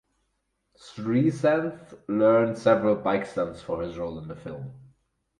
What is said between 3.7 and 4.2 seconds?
his role